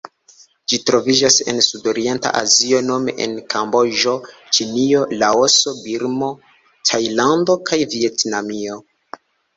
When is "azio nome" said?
2.39-3.15